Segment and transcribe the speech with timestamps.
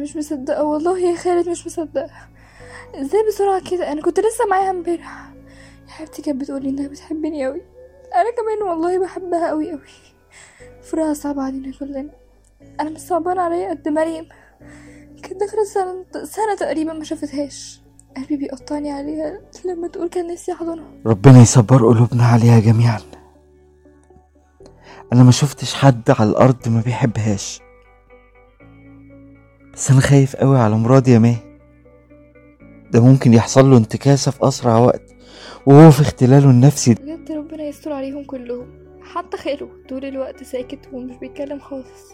[0.00, 0.64] مش مصدقة.
[0.64, 2.10] والله يا خالد مش مصدقة.
[2.94, 5.30] إزاي بسرعة كده؟ أنا كنت لسه معاها امبارح.
[5.86, 7.62] يا حبيبتي كانت بتقولي إنها بتحبني قوي
[8.14, 9.80] أنا كمان والله بحبها قوي قوي
[10.82, 12.10] فراقها صعب علينا كلنا.
[12.80, 14.28] أنا مش صعبانة عليا قد مريم.
[15.22, 17.80] كانت داخلة سنة سنة تقريبا ما شافتهاش.
[18.16, 20.90] قلبي بيقطعني عليها لما تقول كان نفسي أحضنها.
[21.06, 23.00] ربنا يصبر قلوبنا عليها جميعا.
[25.12, 27.60] أنا ما شفتش حد على الأرض ما بيحبهاش.
[29.80, 31.36] بس أنا خايف قوي على مراد يا ماهي
[32.90, 35.02] ده ممكن يحصل له انتكاسة في أسرع وقت
[35.66, 36.94] وهو في اختلاله النفسي.
[36.94, 38.66] بجد ربنا يستر عليهم كلهم
[39.02, 42.12] حتى خاله طول الوقت ساكت ومش بيتكلم خالص.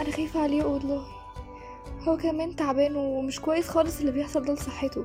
[0.00, 1.02] أنا خايفة عليه والله.
[2.08, 5.04] هو كمان تعبان ومش كويس خالص اللي بيحصل ده لصحته.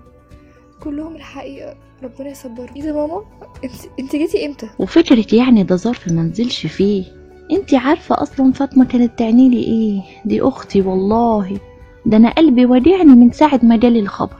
[0.83, 2.75] كلهم الحقيقة ربنا يصبرهم.
[2.75, 3.23] إيه ده ماما؟
[3.63, 7.05] انت انت جيتي إمتى؟ وفكرة يعني ده ظرف منزلش فيه.
[7.51, 11.70] انتي عارفة أصلا فاطمة كانت تعنيلي إيه؟ دي أختي والله.
[12.05, 14.35] ده أنا قلبي وديعني من ساعة ما جالي الخبر.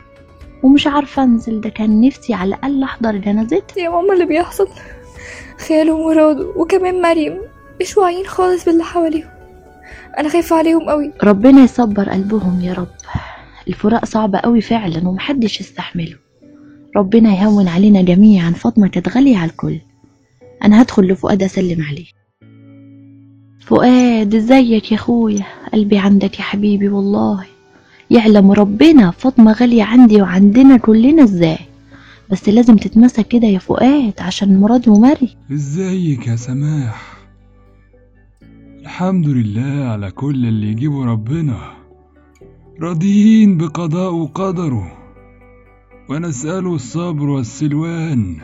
[0.64, 4.68] ومش عارفة أنزل ده كان نفسي على الأقل أحضر جنازتها يا ماما اللي بيحصل
[5.68, 7.38] خاله ومراد وكمان مريم.
[7.82, 9.30] مش واعيين خالص باللي حواليهم.
[10.20, 11.12] أنا خايفة عليهم قوي.
[11.24, 12.88] ربنا يصبر قلبهم يا رب.
[13.68, 16.16] الفراق صعب قوي فعلا ومحدش يستحمله.
[16.96, 19.80] ربنا يهون علينا جميعا فاطمة كانت غالية على الكل.
[20.64, 22.06] أنا هدخل لفؤاد أسلم عليه.
[23.62, 27.46] فؤاد إزيك يا أخويا؟ قلبي عندك يا حبيبي والله.
[28.10, 31.58] يعلم ربنا فاطمة غالية عندي وعندنا كلنا إزاي.
[32.30, 37.18] بس لازم تتمسك كده يا فؤاد عشان مراد ومري إزيك يا سماح؟
[38.82, 41.58] الحمد لله على كل اللي يجيبه ربنا.
[42.82, 44.92] راضيين بقضاء وقدره.
[46.10, 48.38] ونسأله الصبر والسلوان.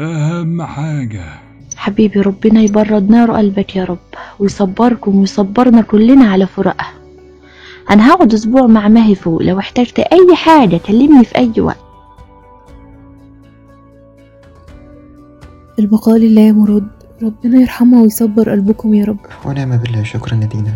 [0.00, 1.47] أهم حاجة
[1.88, 3.98] حبيبي ربنا يبرد نار قلبك يا رب
[4.38, 6.92] ويصبركم ويصبرنا كلنا على فراقها
[7.90, 11.76] أنا هقعد أسبوع مع ماهي فوق لو احتجت أي حاجة كلمني في أي وقت.
[15.78, 16.88] البقاء لله يا مراد
[17.22, 19.18] ربنا يرحمها ويصبر قلبكم يا رب.
[19.46, 20.72] ونعم بالله شكرا ندينا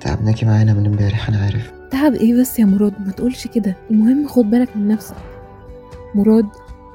[0.00, 1.72] تعبناكي معانا من امبارح أنا عارف.
[1.90, 3.76] تعب إيه بس يا مراد؟ ما تقولش كده.
[3.90, 5.16] المهم خد بالك من نفسك.
[6.14, 6.46] مراد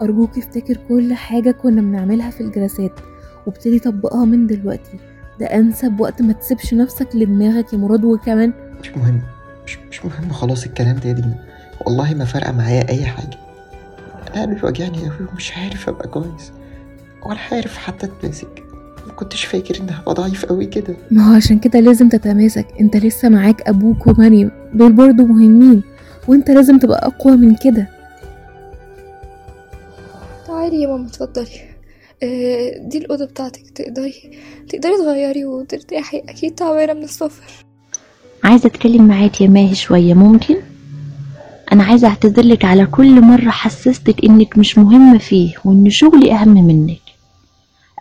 [0.01, 2.99] أرجوك افتكر كل حاجة كنا بنعملها في الجلسات.
[3.45, 4.99] وابتدي طبقها من دلوقتي.
[5.39, 9.21] ده أنسب وقت ما تسيبش نفسك لدماغك يا مراد وكمان مش مهم.
[9.65, 11.35] مش, مش مهم خلاص الكلام ده يا دينا.
[11.85, 13.37] والله ما فارقة معايا أي حاجة.
[14.35, 16.51] أنا قلبي وجعني أوي ومش عارف أبقى كويس
[17.25, 18.63] ولا عارف حتى أتماسك.
[19.07, 20.95] ما كنتش فاكر إني هبقى ضعيف أوي كده.
[21.11, 22.67] ما هو عشان كده لازم تتماسك.
[22.81, 25.83] أنت لسه معاك أبوك ومريم دول برضو مهمين
[26.27, 27.87] وأنت لازم تبقى أقوى من كده.
[30.47, 31.72] تعالي يا ماما اتفضلي.
[32.90, 34.13] دي الأوضة بتاعتك تقدري
[34.69, 37.66] تقدري تغيري وترتاحي أكيد تعبانة من السفر.
[38.44, 40.56] عايزة أتكلم معاك يا ماهي شوية ممكن؟
[41.72, 47.00] أنا عايزة اعتذرلك على كل مرة حسستك إنك مش مهمة فيه وإن شغلي أهم منك.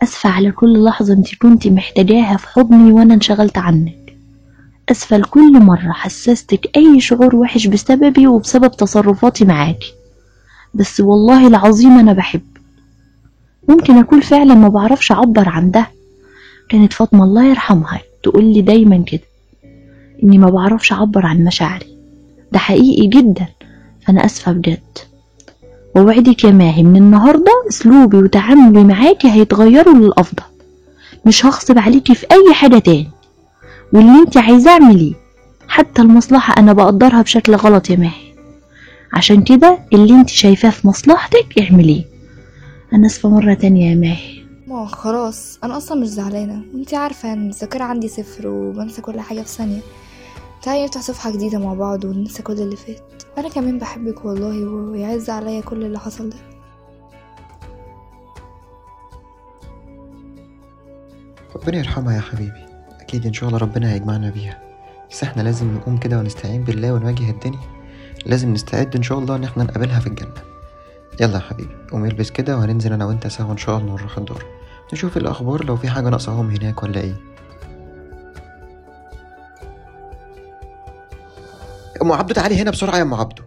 [0.03, 4.17] أسفة على كل لحظة أنت كنت محتاجاها في حضني وأنا انشغلت عنك.
[4.91, 9.94] أسفة لكل مرة حسستك أي شعور وحش بسببي وبسبب تصرفاتي معاكي.
[10.75, 12.43] بس والله العظيم أنا بحب
[13.69, 15.87] ممكن أكون فعلا ما بعرفش أعبر عن ده.
[16.69, 19.21] كانت فاطمة الله يرحمها تقول لي دايما كده
[20.23, 21.97] إني ما بعرفش أعبر عن مشاعري.
[22.53, 23.47] ده حقيقي جدا
[24.06, 24.81] فانا آسفة بجد.
[25.97, 30.43] ووعدك يا ماهي من النهاردة أسلوبي وتعاملي معاكي هيتغيروا للأفضل.
[31.27, 33.11] مش هغصب عليكي في أي حاجة تاني.
[33.93, 35.15] واللي انت عايزاه اعمليه.
[35.69, 38.33] حتى المصلحة أنا بقدرها بشكل غلط يا ماهي.
[39.12, 42.05] عشان كده اللي انت شايفاه في مصلحتك اعمليه.
[42.94, 44.42] أنا اسفة مرة تانية يا ماهي.
[44.66, 46.62] ما خلاص أنا أصلا مش زعلانة.
[46.75, 49.80] وانتي عارفة إن الذاكرة عندي صفر وبنسى كل حاجة في ثانية.
[50.62, 53.22] تعالي نفتح صفحة جديدة مع بعض وننسى كل اللي فات.
[53.38, 56.36] أنا كمان بحبك والله ويعز عليا كل اللي حصل ده.
[61.56, 62.67] ربنا يرحمها يا حبيبي.
[63.00, 64.62] أكيد إن شاء الله ربنا هيجمعنا بيها.
[65.11, 67.61] بس إحنا لازم نقوم كده ونستعين بالله ونواجه الدنيا.
[68.26, 70.51] لازم نستعد إن شاء الله إن إحنا نقابلها في الجنة.
[71.20, 74.44] يلا يا حبيبي قوم البس كده وهننزل أنا وأنت سوا إن شاء الله نروح الدار.
[74.93, 77.17] نشوف الأخبار لو في حاجة ناقصاهم هناك ولا إيه.
[82.03, 83.44] أم عبده تعالي هنا بسرعة يا أم عبده.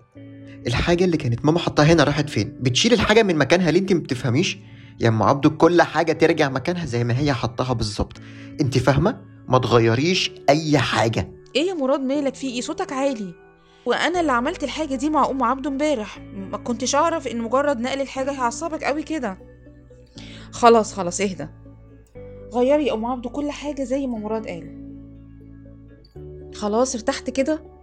[0.67, 4.57] الحاجة اللي كانت ماما حطاها هنا راحت فين؟ بتشيل الحاجة من مكانها ليه أنت مبتفهميش؟
[4.99, 8.17] يا أم عبده كل حاجة ترجع مكانها زي ما هي حطاها بالظبط.
[8.61, 11.31] أنت فاهمة؟ ما تغيريش أي حاجة.
[11.55, 13.44] إيه يا مراد مالك؟ في إيه؟ صوتك عالي.
[13.85, 16.19] وأنا اللي عملت الحاجة دي مع أم عبده امبارح.
[16.19, 19.37] ما كنتش أعرف إن مجرد نقل الحاجة هيعصبك قوي كده.
[20.51, 21.47] خلاص خلاص اهدى.
[22.53, 24.85] غيري يا أم عبده كل حاجة زي ما مراد قال.
[26.55, 27.74] خلاص ارتحت كده؟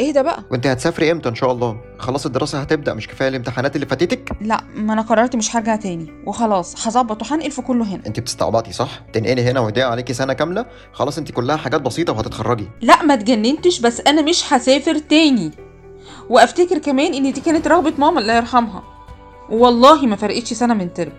[0.00, 3.86] اهدى بقى؟ وأنت هتسافري إمتى إن شاء الله؟ خلاص الدراسة هتبدأ مش كفاية الامتحانات اللي
[3.86, 6.12] فاتتك؟ لا ما أنا قررت مش هرجع تاني.
[6.26, 8.02] وخلاص هظبط وهنقل في كله هنا.
[8.06, 12.68] أنت بتستعبطي صح؟ تنقلي هنا ويضيع عليكي سنة كاملة؟ خلاص أنت كلها حاجات بسيطة وهتتخرجي.
[12.80, 15.50] لا ما اتجننتش بس أنا مش هسافر تاني.
[16.28, 18.82] وأفتكر كمان إن دي كانت رغبة ماما الله يرحمها.
[19.50, 21.12] والله ما فرقتش سنة من ترم.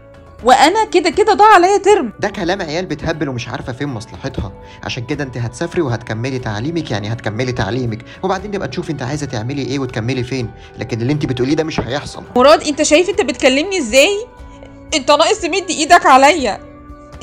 [0.44, 4.52] وأنا كده كده ضاع عليا ترم ده كلام عيال بتهبل ومش عارفة فين مصلحتها.
[4.84, 8.06] عشان كده انت هتسافري وهتكملي تعليمك يعني هتكملي تعليمك.
[8.24, 10.52] وبعدين نبقى نشوف انت عايزة تعملي إيه وتكملي فين.
[10.78, 12.24] لكن اللي انت بتقوليه ده مش هيحصل.
[12.36, 14.26] مراد انت شايف انت بتكلمني إزاي؟
[14.96, 16.60] انت ناقص تمد إيدك عليا.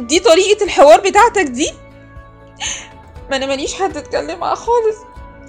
[0.01, 1.71] دي طريقة الحوار بتاعتك دي؟
[3.31, 4.97] ما أنا ماليش حد اتكلم معاه خالص.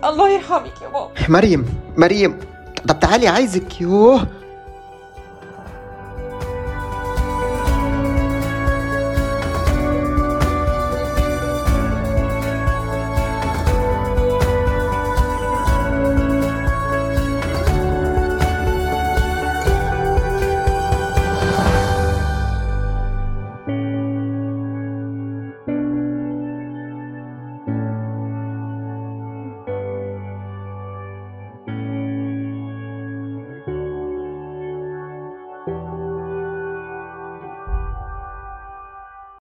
[0.04, 1.12] الله يرحمك يا بابا.
[1.30, 1.66] مريم
[1.98, 2.40] مريم.
[2.88, 3.82] طب تعالي عايزك.
[3.82, 4.28] يوه.